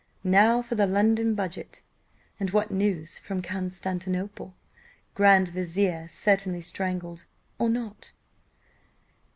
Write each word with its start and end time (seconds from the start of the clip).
Now 0.23 0.63
for 0.63 0.73
the 0.73 0.87
London 0.87 1.35
budget, 1.35 1.83
and 2.39 2.49
'what 2.49 2.71
news 2.71 3.19
from 3.19 3.43
Constantinople? 3.43 4.55
Grand 5.13 5.49
vizier 5.49 6.07
certainly 6.07 6.61
strangled, 6.61 7.27
or 7.59 7.69
not? 7.69 8.11